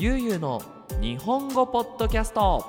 [0.00, 0.62] ゆうゆうの
[1.00, 2.64] 日本語ポッドキャスト。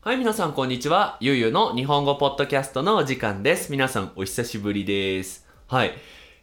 [0.00, 1.18] はい皆さんこんにちは。
[1.18, 3.72] ゆうゆうの日本語ポッドキャストのお時間です。
[3.72, 5.44] 皆さんお久しぶりです。
[5.66, 5.90] はい。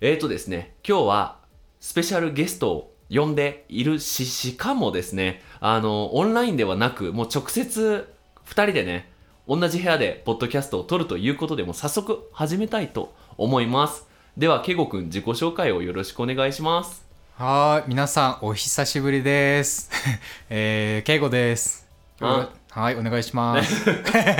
[0.02, 1.38] えーとですね今日は
[1.80, 8.14] スペシャルゲストを呼んでいるししかもですねあのオンラインではなくもう直接
[8.46, 9.10] 2人でね
[9.48, 14.05] 同じ部屋でポッドキャストを撮るということでも早速始めたいと思います。
[14.36, 17.07] ではケイゴくん自己紹介をよろしくお願いします。
[17.40, 19.90] はーい、皆さんお久しぶりです。
[20.52, 21.88] えー、ケイゴです。
[22.20, 23.90] あはい、お願いします。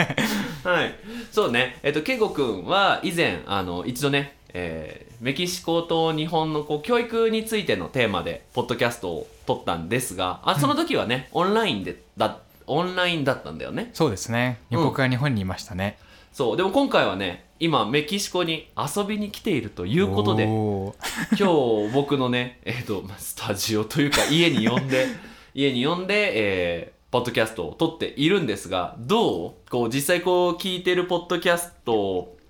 [0.68, 0.96] はい
[1.32, 14.60] そうねえっとケイゴくんは以前あの一度ね、えーメキシコと日本のこう教育についてのテーマでポッドキャストを撮ったんですがあその時はね、オンラインでだオンラインだったんだよねそうですね。
[14.72, 15.98] うん僕は日本にいましたね。
[16.32, 25.08] そうでも今回はね今メキシコに遊びに来ているということで今日僕のね、 えっ、と、まあスタジオというか家に呼んで、
[25.54, 29.70] 家に呼んで、えーポッドキャストを撮っているんですが、どう？
[29.72, 31.96] こう、実際こう、聞いてるポッドキャスト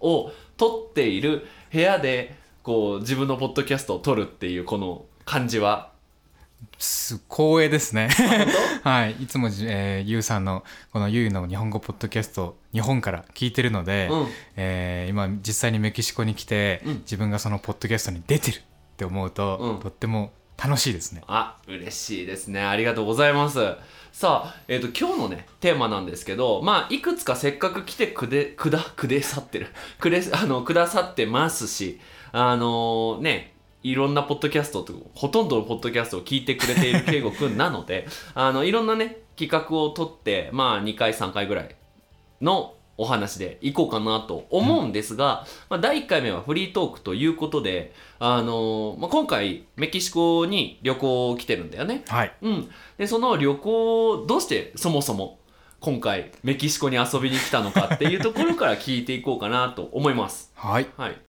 [0.02, 5.99] を撮っている部屋で、こう、自分のポッドキャストを撮るっていうこの感じは、す
[7.30, 8.10] 光栄ですね。
[8.84, 14.28] 本 はい、いつもじ、えー、ゆうさんのこのゆうの日本語ポッドキャスト日本から聞いてるので、当うん。
[14.56, 18.62] えー今実際にメキシコに来て、うん自分がそのポッドキャストに出てるっ
[18.98, 21.22] て思うと、うんとっても楽しいですね。
[21.28, 22.62] あ、嬉しいですね。
[22.62, 23.60] ありがとうございます。
[24.12, 29.68] さあ、えっ、と、今日のね、テーマなんですけど、まあ、いくつかせっかく来てくで、くだ、くでさってる。
[30.00, 32.02] くれ、あの、くださってますし、
[32.34, 41.76] あのね、いろんなポッドキャストと、ほとんどのポッドキャストを聞いてくれている圭吾くんなので、 あの、いろんなね、企画を取って、まあ、2回、3回ぐらい
[42.42, 52.04] のお話でいこうかなと思うんですが、まあ、第1回目はフリートークということで、あのまあ、今回メキシコに旅行来てるんだよね。
[52.10, 52.34] はい。
[52.42, 52.70] うん。
[52.98, 55.40] で、その旅行、どうしてそもそも
[55.80, 60.52] 今回メキシコに遊びに来たのかっていうところから聞いていこうかなと思います。
[60.56, 60.88] はい。
[60.98, 61.29] はい。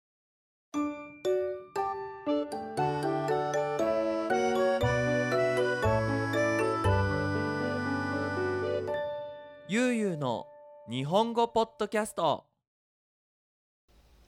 [9.69, 10.47] ゆうゆうの
[10.89, 12.45] 日本語ポッドキャスト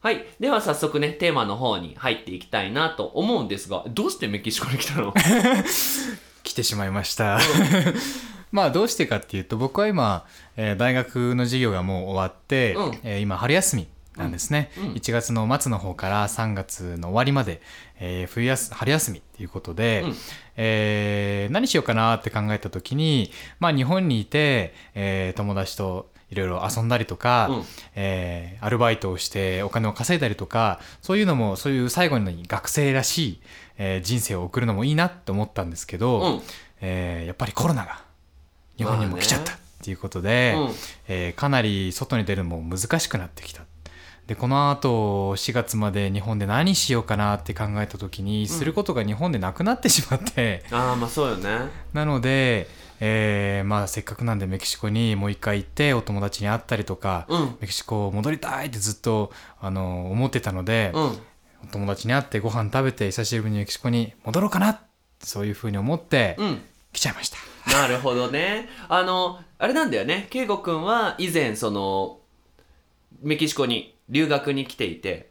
[0.00, 0.24] はい。
[0.38, 5.12] では早速ね、テーマの方に入っていきたいなと思うんですが、どうしてメキシコに来たの？
[6.42, 7.38] 来てしまいました。
[8.50, 13.88] まあどうしてかっていうと僕は今、えー大学の授業がもう終わって、うんえー今春休み
[14.20, 14.84] なんですね、うん。
[14.84, 17.60] うん1月の末の方から3月の終わりまで、
[17.98, 20.14] えー冬休春休みっていうことで、うん。
[20.56, 27.64] えー何しようかなって考えた時に、まあ、日本にいて、えー友達といろいろ遊んだりとか、うん。
[27.94, 33.40] えーアルバイトをしてお金を稼いだりとかそういうのもそういう最後に学生らしい、
[33.78, 36.42] えー人生を送るのもいいなと思ったんですけど、うん。
[36.80, 38.02] えーやっぱりコロナが
[38.76, 40.74] 日本にも来ちゃったまっていうことで、うん。
[41.08, 43.62] えーかなり外に出るのも難しくなってきた。
[44.30, 51.68] でこの後4月まで日本で何しようかなって考えた時にすることが日本でなくなってしまって、ああ、まあそうよね。
[51.92, 52.68] なので、
[53.00, 57.56] えーまあ、せっかくなんでメキシコにもう一回行ってお友達に会ったりとか、うん。
[57.60, 61.02] メキシコ戻りたいってずっとあの思ってたので、うん。
[61.64, 64.80] お友達に会ってご飯食べて久しぶりにメキシコに戻ろうかな
[65.18, 66.62] そういうふうに思ってうん。
[66.92, 67.38] 来ちゃいました。
[67.72, 68.68] なるほどね。
[68.88, 70.28] あの、あれなんだよね。
[70.30, 72.20] 圭吾くんは以前、その、
[73.22, 75.30] メキシコに留学に来ていて、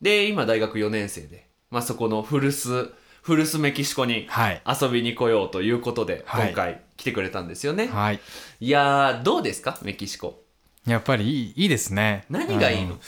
[0.00, 2.90] で、今大学4年生で、まあそこの古巣、
[3.22, 4.62] 古巣メキシコにはい。
[4.80, 7.88] 遊びに来ようということで、はい今回来てくれたんですよね。
[7.88, 8.20] はい。
[8.60, 9.78] いやー、どうですか？
[9.82, 10.42] メキシコ。
[10.86, 12.24] やっぱりいいいいですね。
[12.30, 12.94] 何がいいの？
[12.94, 13.00] うん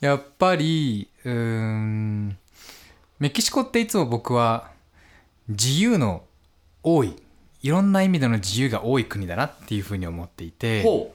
[0.00, 2.38] やっぱり、うーん、
[3.18, 4.70] メキシコっていつも僕は
[5.48, 6.24] 自由の
[6.82, 7.14] 多い、
[7.60, 11.14] いろんな意味での自由が多い国だなっていうふうに思っていて、ほ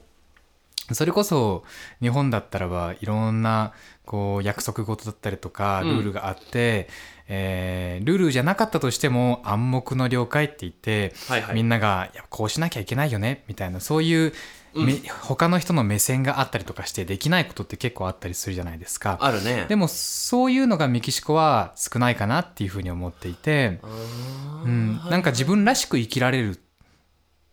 [0.91, 1.63] それこそ
[2.01, 3.73] 日本だったらばいろんな
[4.06, 6.88] こう約束事だったりとかうんルールがあって、
[7.28, 11.32] えールールじゃなかったとしても暗黙の了解って言って、う。
[11.32, 11.55] はいはい。
[11.55, 14.32] みんながいやこうしなきゃいけないよねみたいなそういう、うん
[14.76, 19.17] め他の人の目線があったりとかしてできないことって結構あったりするじゃないですか。
[19.22, 19.66] あるね。
[19.70, 23.79] でもそういうのがメキシコは少ないかなっていうふうに思っていて、
[24.66, 26.59] うん、なんか自分らしく生きられる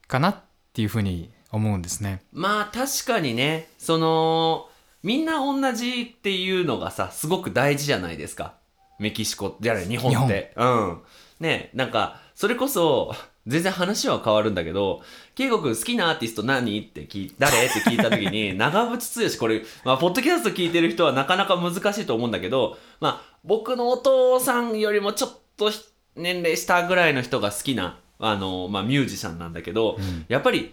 [0.08, 0.40] かなっ
[0.72, 2.22] ていうふうに思うんですね。
[2.32, 4.68] まあ確かにね、その、
[5.02, 8.54] みんな同じっていうのがさ、すごく大事じゃないですか。
[8.98, 10.52] メキシコじゃない、日本って。
[10.56, 10.98] うん。
[11.40, 13.14] ねなんか、それこそ、
[13.46, 15.02] 全然話は変わるんだけど、
[15.34, 16.80] 圭吾君好きなアーティスト何？
[16.80, 17.66] って聞い、誰？
[17.66, 25.72] って聞いた時に、 長渕剛、これ、まあ、ポッドキャスト聞いてる人はなかなか難しいと思うんだけど、まあ、僕のお父さんよりもちょっと
[26.14, 30.72] 年齢下ぐらいの人が好きなあの、まあ、ミュージシャンなんだけど、んやっぱり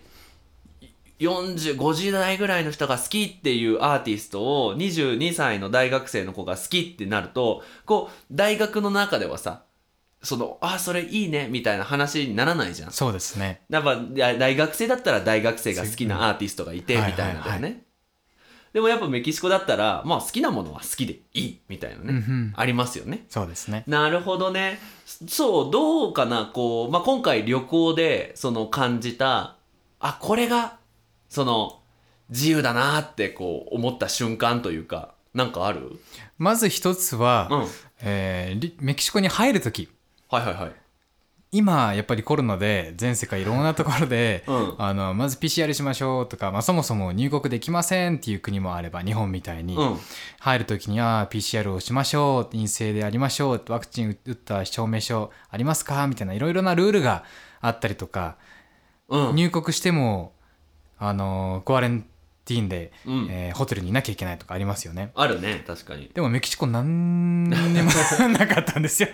[1.20, 9.64] 4050代ぐらいの人が好きっていうアーティストを22歳の大学生の子が好きってなるとこう大学の中ではさ
[10.22, 12.92] そのあそれいいねみたいな話にならないじゃん。
[12.92, 13.62] そうですね。
[13.70, 17.84] やっぱや大学生だったら大学生が好きなアーティストがいてうんみたいなね、
[18.74, 22.54] でもやっぱメキシコだったらまあ好きなものは好きでいいみたいなね、うんうん。
[22.56, 23.26] ありますよね。
[23.30, 23.84] そうですね。
[23.88, 24.80] なるほどね。
[25.06, 29.56] そうどうかなこう、まあ、今回旅行でその感じた
[30.00, 30.79] あこれが
[31.30, 31.80] その
[32.30, 36.00] 自由だなってこう思った瞬間というかなんかある？
[36.38, 37.68] まず一つは、うん。
[38.02, 39.90] えーリメキシコに入る時。
[40.30, 40.72] はいはいはい。
[41.52, 44.76] 今やっぱりコロナで全世界いろんなところで、うん。
[44.78, 49.98] あのまず PCR しましょうとか、まあ、そもそも入国できませんっていう国もあれば日本みたいにうん。
[50.40, 56.06] 入る時には PCR をしましょう陰性でありましょうワクチン打った証明書ありますか？
[56.08, 57.24] みたいないろいろなルールが
[57.62, 58.38] あったりとか
[59.08, 59.36] うん。
[59.36, 60.34] 入国しても
[61.00, 62.04] あのクアレン
[62.46, 63.28] ティーンで、うん。
[63.30, 65.12] えーホテルにいなきゃいけないとかありますよね。
[65.16, 66.10] あるね確かに。
[66.14, 67.90] でもメキシコ何にも
[68.38, 69.10] なかったんですよ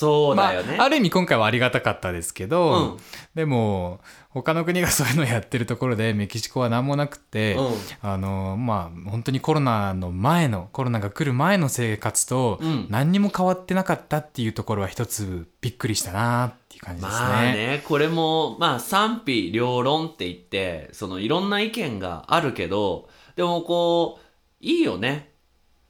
[0.00, 2.96] そうだよね、まあ、ある意味今回はありがたかったですけど、うん。
[3.34, 4.00] でも
[4.30, 7.74] 他の国がそういうのをやってるところでメキシコは何もなくて、うん。
[8.00, 12.86] あのまあ本当にコロナの前のコロナが来る前の生活とうん。
[12.88, 17.20] 何にも変わってなかったっていうところは一つびっくりしたなっていう感じですね。
[17.20, 24.24] まあねこれもまあ賛否両論って言ってそのいろんな意見があるけどでもこう
[24.64, 25.28] いいよね。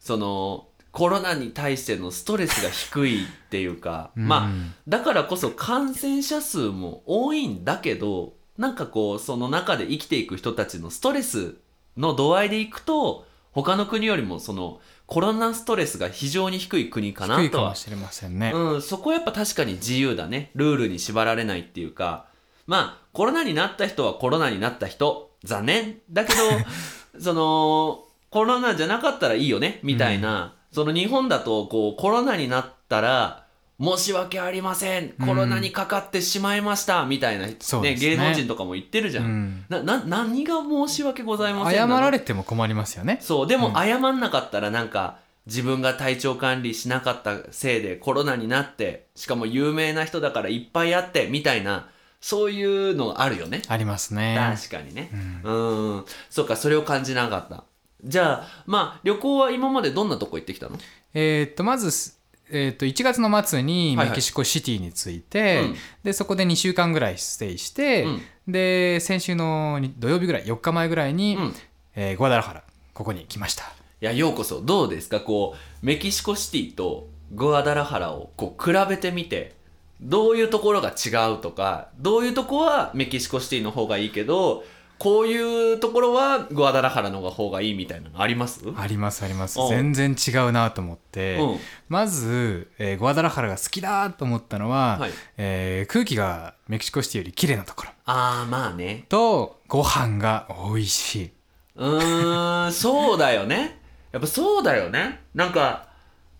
[0.01, 4.49] そのコロナに対してのストレスが低いっていうか、うんまあ
[4.87, 11.55] だからこそ感染者数も多いんだけどなんかこうその中で生きていく人たちのストレス
[11.97, 18.51] の度合いでいくと他の国よりもそのコロナストレスが非常に低い国かな低いとはかもしれませんね。
[18.53, 20.51] うん、そこはやっぱ確かに自由だね。
[20.55, 22.27] ルールに縛られないっていうか、
[22.65, 25.97] まあ、コロナになった人はコロナになった人、残念。
[26.09, 26.39] だけど、
[27.19, 33.45] その、コロナじゃなかったらいいよね、みたいな、その日本だと、こう、コロナになったら、
[33.81, 35.09] 申し訳ありません。
[35.13, 39.25] コロナにかかってしまいました、みたいな、そうですね芸能人とかも言ってるじゃん。
[39.25, 43.17] うんな、な、何が申し訳ございません謝られても困りますよね。
[43.21, 51.87] そう、でうんも謝んなかったらなんか、自分が体調管理しなかったせいでコロナになって、しかも有名な人だからいっぱいあって、みたいな、
[52.21, 53.63] そういうのあるよね。
[53.67, 54.37] ありますね。
[54.55, 55.09] 確かにね
[55.43, 55.49] う。
[55.49, 57.63] んうん、ん、そうか、それを感じなかった。
[58.03, 60.77] じゃあ、まあ、旅行は今までどんなとこ行ってきたの？
[61.13, 62.19] えーっとまずす、
[62.49, 64.09] えーっと1月の末にはいはい。
[64.09, 65.75] メキシコシティに着いて、うん。
[66.03, 68.21] でそこで2週間ぐらいステイして、うん。
[68.51, 71.47] で先週のに土曜日ぐらい4日前ぐらいに、うん。
[71.49, 71.53] い
[71.95, 72.63] えーグアダラハラ
[72.93, 73.65] ここに来ました。
[73.99, 75.19] や、ようこそ、どうですか？
[75.19, 79.53] こう、メキシコシティとグアダラハラをこう比べてみて、
[80.01, 84.63] どういうところが違うとか、どういうとこはメキシコシティの方がいいけど、
[85.01, 88.61] こういうところはグアダラハラの方がいいみたいなのあります？
[88.77, 91.57] ありますあります全然違うなと思って、うん
[91.89, 99.05] まず、えーグアダラハラが好きだと思ったのは、はいえー空気がメキシコシティより綺麗なところああ、まあね。
[99.09, 101.31] とご飯が美味しい
[101.77, 103.79] うーん、そうだよね。
[104.11, 105.21] やっぱそうだよね。
[105.33, 105.87] なんか、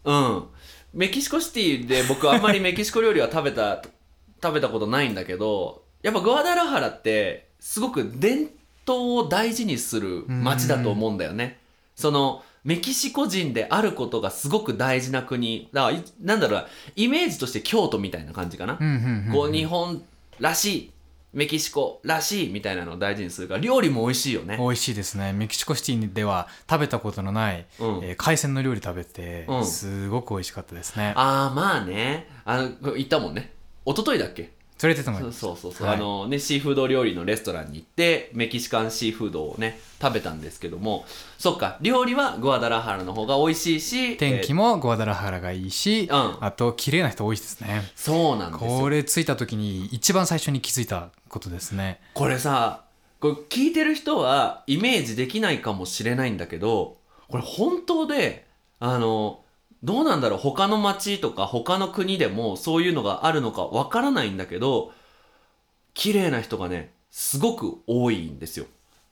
[0.03, 0.43] うん。
[0.93, 3.81] メキシコシティで僕あんまりメキシコ料理は食べた、
[4.43, 8.49] 食べたことないんだけど、やっぱグアダラハラってすごく伝
[8.85, 11.59] 統を大事にする街だと思うんだよね。
[11.95, 15.69] その、メキシコ人であることがすごく大事な国。
[15.71, 15.83] だ。
[15.85, 16.61] からい、なんだろう。
[16.61, 18.77] な、イメージとして京都みたいな感じかな。
[18.79, 20.03] うんうんうんこう日本
[20.39, 20.91] らしい、
[21.33, 24.57] メキシコらしいみたいなのを大事にするから、料理も美味しいよね。
[24.57, 25.31] 美味しいですね。
[25.33, 27.87] メキシコシティでは食べたことのない、うん。
[28.03, 29.65] えー海鮮の料理食べて、うん。
[29.65, 31.13] すごく美味しかったですね。
[31.15, 32.27] ああまあね。
[32.45, 33.53] あの行ったもんね。
[33.85, 34.51] 一昨日だっけ？
[34.81, 35.95] それでと思いそうますそうそうそう、はい。
[35.97, 41.05] あのねシーフード料理のレストランに行ってメキシカンシーフードをね食べたんですけども
[41.37, 46.37] そっか料理はグアダラハラの方が美味しいし天気も、もグアダラハラがいいし、うん。
[46.41, 47.67] あと綺麗な人多いですね。
[47.69, 48.79] えーそうなんですよ。
[48.79, 51.99] これ着いた時に一番最初に気づいたことですね。
[52.15, 52.81] これさ
[53.19, 56.97] これ聞いてる人はイメージできないかもしれないんだけど
[57.27, 58.47] これ本当で
[58.79, 59.41] あの
[59.83, 64.91] どうなんだろう他の町とか他の国でもそういうのがあるのかわからないんだけど
[65.93, 68.65] 綺麗な人がねすごく多いんですよ。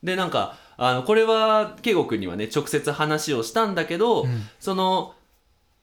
[0.04, 4.44] でなんかあのこれは圭吾君にはね直接話をしたんだけど、うん。
[4.60, 5.14] その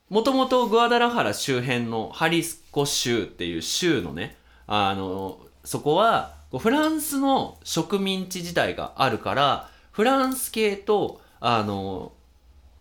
[0.09, 4.37] もともとグアダラハラ周辺のハリスコ州っていう州のね
[4.69, 12.12] あのそこはフランスの植民地時代があるからフランス系とあの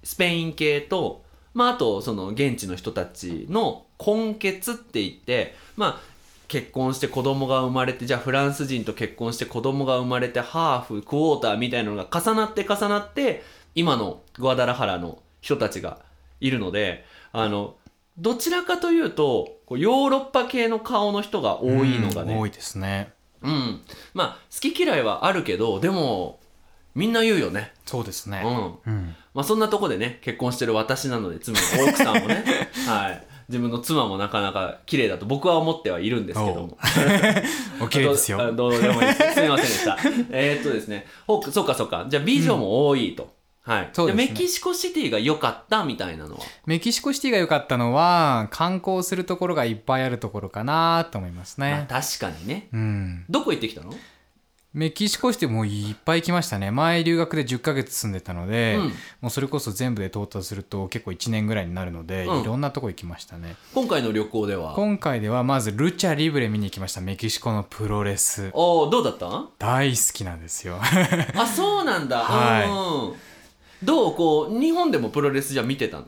[0.04, 1.25] スペイン系と
[1.56, 6.16] まあ、あとその現地の人たちの婚結って言って、まあ、
[6.50, 13.42] 結婚して子供が生まれてじゃあフランス人と結婚して子供が生まれてハーフクォーターみたいなのが重なって重なって
[13.74, 16.00] 今のグアダラハラの人たちが
[16.42, 17.76] いるのであの
[18.18, 23.14] どちらかというとこうヨーロッパ系の顔の人が多いのがね、うん多いですね。
[23.42, 23.82] うん、
[24.14, 26.40] まあ好き嫌いはあるけどでも
[26.96, 28.42] みんな言うよね、そうですね。
[28.44, 28.94] うん。
[28.94, 29.16] うん。
[29.34, 32.44] まあ、そんなとこでね結婚してる私なので妻の奥さんもね、
[32.88, 36.78] はい、自分の妻もなかなか綺麗だと僕は思ってはいるんですけども。
[37.82, 38.42] お 綺麗ですよ。
[38.42, 39.34] あどうどうでもいいです。
[39.36, 39.98] すみませんでした。
[40.32, 42.06] えーっとですねほそっかそっか。
[42.10, 43.90] じゃあ美女も多いと、はい。
[43.94, 44.28] そうですね。
[44.30, 46.42] メキシコシティが良かったみたいなのは？
[46.66, 52.68] メキシコシティが良かったのは観光するところがいっぱいあるところかなと思いますまあね、確かにね。
[52.74, 53.26] うん。
[53.30, 53.94] どこ行ってきたの？
[54.76, 56.70] メキシコシティもいっぱい来ましたね。
[56.70, 58.84] 前留学で10ヶ月住んでたので、うん。
[59.22, 62.42] もうそれこそ全部でトータルすると結構1年ぐらいになるので、うん。
[62.42, 63.56] いろんなとこ行きましたね。
[63.74, 64.74] 今回の旅行では？
[64.74, 68.50] 今回ではまずルチャリブレ見に行きましたメキシコのプロレス。
[68.52, 69.46] おおどうだった？
[69.60, 70.78] 大好きなんですよ。
[71.36, 72.68] あそうなんだ、はい。
[72.68, 73.86] うん。
[73.86, 74.16] どう？
[74.16, 76.08] こう日本でもプロレスじゃ見てたの？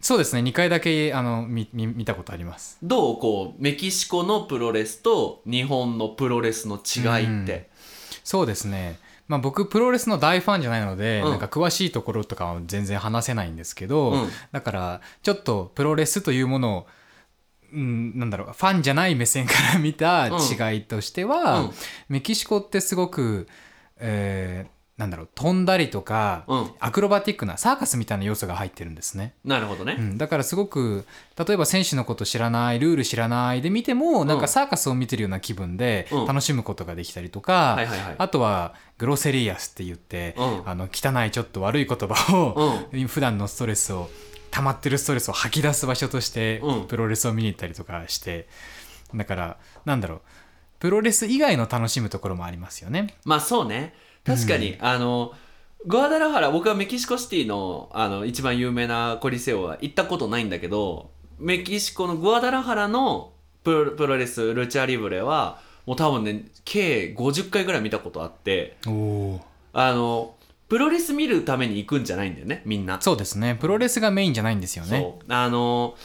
[0.00, 0.42] そうですね。
[0.42, 2.76] 2回だけあの見見見たことあります。
[2.82, 3.18] どう？
[3.18, 7.70] こうメキシコのプロレスと日本のプロレスの違いって、
[8.24, 8.98] そうですね。
[9.28, 11.30] まあ僕プロレスの大ファンじゃないので、うん。
[11.30, 14.28] なんか詳しいところとかは全然話せないんですけど、うん。
[14.52, 16.86] だからちょっとプロレスというものを
[17.72, 21.70] うん、なんだろうファンじゃない目線から見た違いとしては、うん。
[22.08, 23.46] メキシコってすごく、
[23.98, 26.70] えーなんだろう飛んだりとか、うん。
[26.78, 29.32] アクロバティックなサーカスみたいな要素が入ってるんですね。
[29.46, 31.06] なるほどね、うん、だからすごく
[31.38, 36.26] 例えば選手のこと知らないルール知らないで見てもなんかサーカスを見てるような気分でうん。
[36.26, 38.14] 楽しむことができたりとか、はいはいはい。
[38.18, 40.62] あとは groserías って言って、うん。
[40.66, 44.10] あの汚いちょっと悪い言葉を、普段のストレスを
[44.50, 46.86] 溜まってるストレスを吐き出す場所としてうん。
[46.88, 48.48] プロレスを見に行ったりとかして。
[49.14, 50.20] だからなんだろう
[50.78, 53.14] プロレス以外の楽しむところもありますよね。
[53.24, 53.94] まあそうね
[54.34, 55.32] 確かに、あの
[55.86, 63.32] グアダラハラ僕はメキシコシティのあの一番有名なコリセオは行ったことないんだけどメキシコのグアダラハラの
[63.64, 70.34] プロプロレスルチャリブレはもう多分ね計50回ぐらい見たことあってあの
[70.68, 73.00] プロレス見るために行くんじゃないんだよねみんな。
[73.00, 73.56] そうですね。
[73.60, 75.14] プロレスがメインじゃないんですよね。
[75.28, 75.96] あの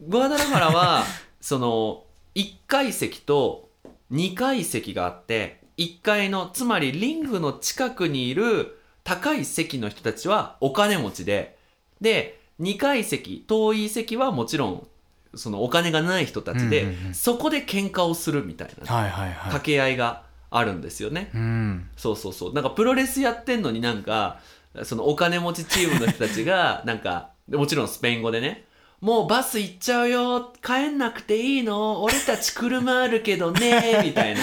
[0.00, 1.04] グアダラハラは
[1.40, 3.68] その1階席と
[4.12, 11.56] 2階席があって1階のつまりリングの近くにいる高い席の人たちはお金持ちで
[12.00, 14.86] で2階席遠い席はもちろん
[15.34, 19.60] そのお金がない人たちで、うんうんうんそこで喧嘩をするみたいなはいはいはい掛。
[19.60, 21.30] け合いがあるんですよね。
[21.34, 24.40] うんそうそうそうなんかプロレスやってんのになんか
[24.84, 28.64] そのお金持ちチームの人たちが なんかもちろんスペイン語でね
[29.00, 34.40] もうバス行っちゃうよ帰んなくていいの俺たち車あるけどねみたいな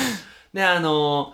[0.53, 1.33] であの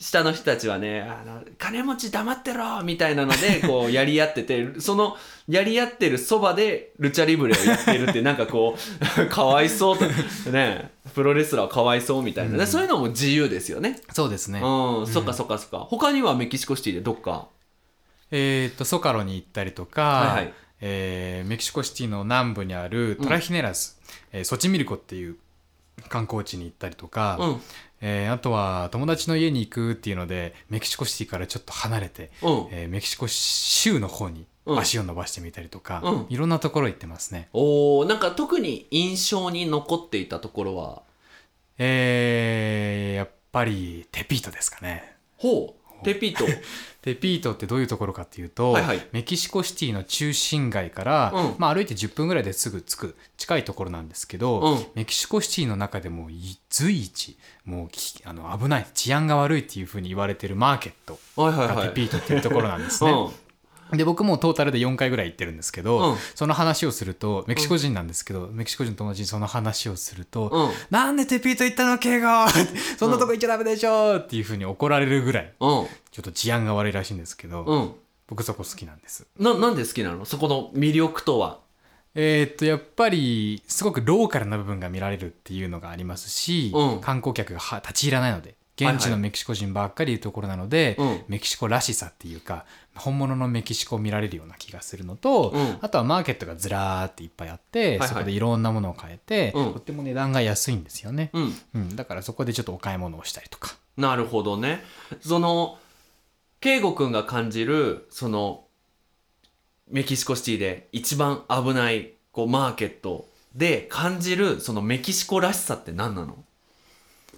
[0.00, 5.16] 下の人たちはねあの金持ち黙ってろみたいなのでこう やり合っててその
[5.48, 8.76] やり合ってるそばでルチャリブレをやってるってなんかこ
[9.18, 10.04] う かわいそうと
[10.52, 13.98] ねプロレスラーはかわいそうみたいな、でそういうのも自由ですよね。
[14.12, 14.60] そうですね。
[14.60, 15.78] うん、そっかそっかそっか。
[15.78, 17.48] 他にはメキシコシティでどっか？
[18.30, 20.54] えー、とソカロに行ったりとか、はいはい。
[20.80, 23.98] えーメキシコシティの南部にあるトラヒネラス、
[24.32, 25.36] えーソチミルコっていう
[26.08, 27.62] 観光地に行ったりとか、うん、
[28.00, 32.66] えーあとは友達の家に行くっていうのでメキシコシティからちょっと離れて、うん。
[32.70, 37.48] えーメキシコ州の方にうん足を伸ばしてみたりとか、うんいろんなところ行ってますね。
[37.52, 41.02] おー、なんか特に印象に残っていたところは、
[41.78, 45.16] えーやっぱりテピートですかね。
[45.38, 46.44] ほう、テピート。
[47.00, 61.76] テピートってどういうところかっていうと、はいはいメキシコシティの中心街から、うんまあ、歩いて10分ぐらいですぐ着く近いところなんですけど、うんメキシコシティの中でもい随一もうきあの危ない治安が悪いっていうふうに言われてるマーケットはいはいはい。
[61.76, 63.12] がテピートっていうところなんですね。
[63.92, 70.62] で僕もトータルで4回ぐらい行ってるんですけど、うんその話をするとメキシコ人なんですけど、メキシコ人の友達にその話をすると「うん。
[70.64, 70.70] うん。
[70.90, 72.26] なんでテピート行ったの敬語
[72.98, 75.86] そんなとこ行っちゃダメでしょ!」っていうふうに怒られるぐらいうん。
[76.10, 77.92] ちょっと治安が悪いらしいんですけど、うん。
[78.28, 79.26] 僕そこ好きなんです。
[79.38, 80.24] な、なんで好きなの？
[80.26, 81.58] そこの魅力とは？
[82.14, 91.20] えーっとやっぱりすごくローカルな部分が見られるっていうのがありますし、うん観光客がは立ち入らないので現地のメキシコ人ばっかりいるところなので、うん。
[91.28, 95.78] メキシコらしさっていうか本物のメキシコを見られるような気がするのと、うん。
[95.80, 99.72] あとはマーケットがずらーっていっぱいあって、はいそこでいろんなものを買えて、うん。
[99.72, 101.54] とっても値段が安いんですよね、うん。
[101.74, 103.76] うん、だからそこでちょっとお買い物をしたりとか。
[103.96, 104.82] なるほどね。
[105.20, 105.78] その、
[106.60, 108.64] 圭吾くんが感じる、その、
[109.90, 116.36] メキシコシティで一番危ないこうマーケットで感じるそのメキシコらしさって何なの？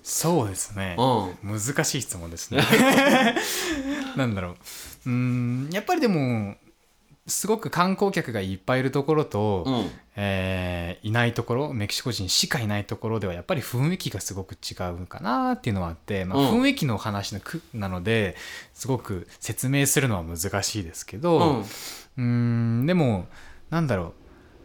[0.03, 0.97] そうですね。
[0.99, 1.59] うん。
[1.59, 2.63] 難しい質問ですね。
[4.17, 4.53] なんだろう。
[5.07, 6.57] うーんやっぱりでも
[7.27, 9.91] すごく観光客がいっぱいいるところと、うん。
[10.17, 16.63] えーいないところメキシコ人しかいないところではやっぱり雰囲気がすごく違うかなっていうのはあって、まあ、うん。
[16.63, 18.37] 雰囲気の話のくなので
[18.75, 21.61] すごく説明するのは難しいですけうどん。
[21.61, 23.29] うーんでも
[23.71, 24.13] なんだろう。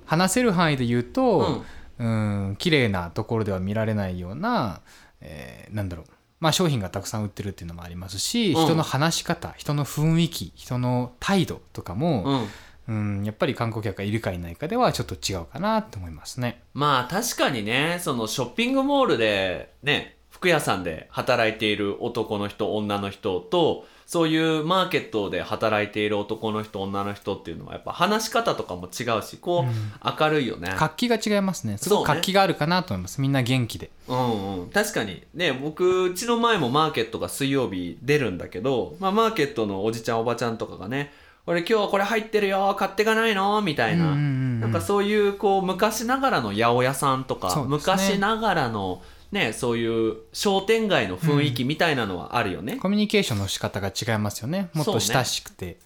[0.05, 1.63] 話せる範囲で言うと
[1.97, 4.81] うん綺麗なところでは見られないような、
[5.25, 6.05] えーなんだろう。
[6.39, 8.65] まあ商品がたくさん売ってるっていうのもありますし、うん。
[8.65, 12.47] 人の話し方人の雰囲気人の態度とかも、うん。
[12.87, 16.61] うん、やっぱり観光客がいるかいないかではちょっと違うかなと思いますね。
[16.75, 31.77] まあ確かにねそのショッピングモールでね服屋さんで働いている男の人女の人とそういうマーケットで働いている男の人女の人っていうのはやっぱ話し方とかも違うしこう、明るいよね活気が違いますね。
[31.77, 33.21] すごく活気があるかなと思います。
[33.21, 33.91] みんな元気で。
[34.09, 41.13] うんうん、確かにね僕うちの前もマーケットが水曜日出るんだけど、まあ、マーケットのおじちゃんおばちゃんとかがね
[41.47, 49.01] 「俺今日はこれ入ってるよ買ってかないの?」みたいな、うんうんうんうんなんかそういうこう昔ながらの八百屋さんとか、ね昔ながらの
[49.35, 54.69] ねそういう商店街の雰囲気みたいなのはあるよね、コミュニケーションの仕方が違いますよね。
[54.73, 55.77] もっと親しくて。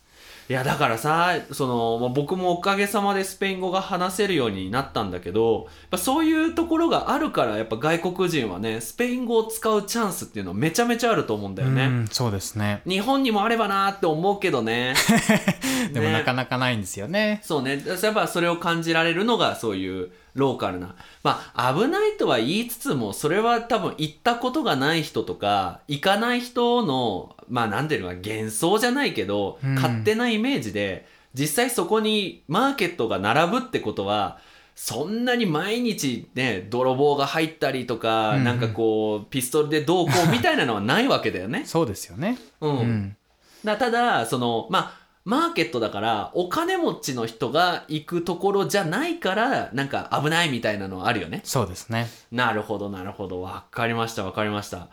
[0.49, 12.81] いやだからさその、まあ、僕もおかげさまでスペイン語が話せるようになったんだけどやっぱそういうところがあるからやっぱ外国人はねスペイン語を使うチャンスっていうのはめちゃめちゃあると思うんだよね、うん、そうですね。
[12.87, 14.95] 日本にもあればなーって思うけどね
[15.93, 17.41] でもねなかなかないんですよね。
[17.43, 34.39] そうねやっぱそれを感じられるのがそういうローカルなまあ危ないとは言いつつもそれは多分行ったことがない人とか行かない人のまあなんていうのか幻想じゃないけど、うん勝手なイメージで実際そこにマーケットが並ぶってことは
[34.75, 41.63] そんなに毎日ね泥棒が入ったりとか、うんうんなんかこうピストルでどうこうみたいなのはないわけだよね。
[41.67, 42.37] そうですよね。
[42.61, 43.17] うんうん。
[43.63, 51.41] だただそのまあマーケットだからお金持ちの人が行くところじゃないからなんか危ないみたいなのはあるよね。
[51.43, 52.07] そうですね。
[52.31, 53.41] なるほどなるほど。
[53.41, 54.87] わかりましたわかりました。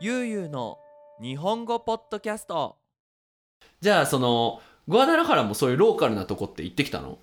[0.00, 0.78] ゆうゆうの
[1.22, 2.76] 日本語ポッドキャスト。
[3.80, 7.18] じゃあそのグアダラハラもそういうローカルなとこって行ってきたの？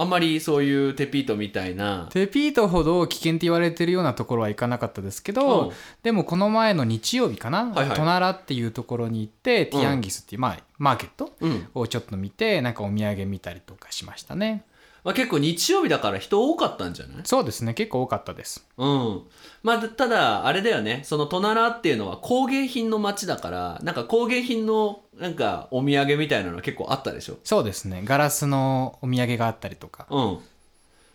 [0.00, 2.08] あんまりそういうテピートみたいな。
[2.10, 5.72] テピートほど危険って言われてるようなところは行かなかったですけど、うん。
[6.04, 7.96] でもこの前の日曜日かな、はいはい。
[7.96, 11.68] トナラっていうところに行って、ティアンギスっていう、まあ、マーケットうん。
[11.74, 14.64] をちょっと見てなんかお土産見たりとかしましたね
[15.04, 17.16] まあ、結構日曜日だから人多かったんじゃない？
[17.24, 19.22] そうですね結構多かったですうん。
[19.62, 21.02] まあ、ただ、あれだよね。
[21.04, 27.38] そのトナラっていうのは工芸品の街だから、なんか工芸品のなんかお土産みたいなの結構あったでしょ？
[27.44, 30.38] そうですねガラスのお土産があったりとかうん。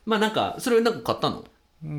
[0.05, 1.37] まあなんか、それなんか買ったの？
[1.37, 1.43] うん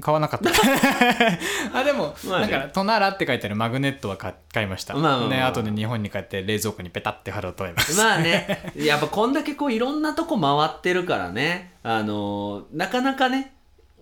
[0.00, 0.50] 買わなかった。
[1.78, 2.52] あでも、まあね。
[2.52, 7.98] なんか「トナラ」って書いてあるマグネットは買買いました、まあまあまあね後で日本に帰って冷蔵庫にペタって貼ろうと思います。
[7.98, 13.54] まあね、 やっぱこんだけこういろんなとこ回ってるからね、あのーなかなかね、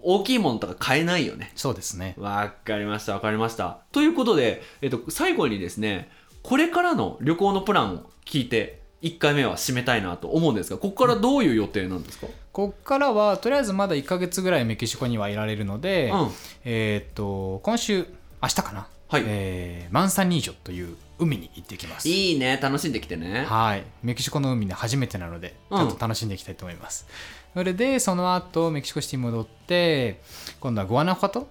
[0.03, 1.53] 大きいものとか買えないよね。
[1.57, 2.15] そうですね。
[2.19, 3.79] わかりました、わかりました。
[3.93, 6.11] ということで、えっと、最後にですね、
[6.43, 16.31] これからの旅行のプランを聞いて、1回目は締めたいなと思うんですが、ここからどういう予定なんですか、こっからはとりあえずまだ1ヶ月ぐらいメキシコにはいられるので、うん。
[16.65, 18.07] えーっと今週
[18.43, 19.23] 明日かな、はい。
[19.27, 22.09] えーマンサニージョという海に行ってきます。
[22.09, 23.45] いいね、楽しんできてね。
[23.45, 23.85] はい。
[24.03, 25.81] メキシコの海で初めてなのでちうん。
[25.81, 27.07] ょっと楽しんでいきたいと思います、
[27.55, 30.21] それでその後メキシコシティに戻って
[30.61, 31.49] 今度はグアナファト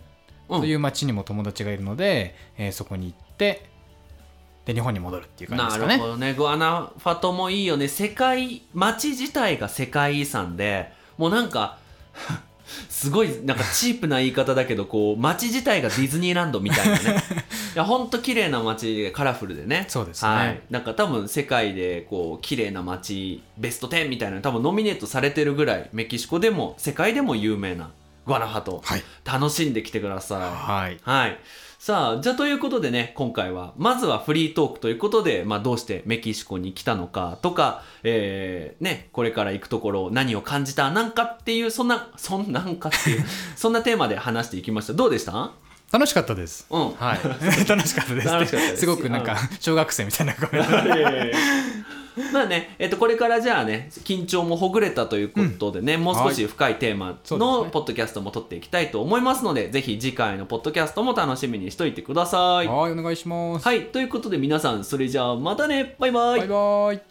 [0.50, 0.62] うん。
[0.62, 3.70] という町にも友達がいるので、えーそこに行って
[4.66, 6.34] で日本に戻るっていう感じでなすかねるほどね。
[6.34, 7.88] グアナファトもいいよね。
[7.88, 11.78] 世界、街自体が世界遺産で、もうなんか、
[12.90, 17.24] すごい、なんかチープな言い方だけど、こう、街自体がディズニーランドみたいなね。
[17.74, 19.86] いや、ほんと綺麗な街で、カラフルでね。
[19.90, 20.62] そうですねはい。
[20.70, 27.90] なんか多分世界で、こう、綺麗な街、ベスト10みたいなの多分ノミネートされてるぐらい、メキシコでも、世界でも有名な
[28.26, 28.82] グアナファト。
[28.86, 30.40] はい楽しんできてください。
[30.42, 31.40] はいはい。
[31.84, 43.26] さあ、じゃあということでね、今回は、まずはフリートークということで、まあどうしてメキシコに来たのかとか、えー、ね、これから行くところ何を感じたなんかっていう、そんな、そんなんかっていう、
[43.58, 44.94] そんなテーマで話していきました。
[44.94, 45.54] どうでした？
[45.92, 46.68] 楽しかったです。
[46.70, 46.92] うん。
[46.94, 47.20] はい。
[47.68, 48.78] 楽しかったですす。
[48.82, 50.60] すごくなんか小学生みたいな声
[52.34, 62.68] まあね、えっと、これからじゃあね緊張もほぐれたということでね、もう少し深いテーマのポッドキャストも撮っていきたいと思いますのでぜひ次回のポッドキャストも楽しみにしといてください。
[62.68, 63.66] はいお願いします。
[63.66, 65.96] はいということで皆さんそれじゃあまたね。
[66.00, 66.40] バイバイ。
[66.40, 67.11] バイバイ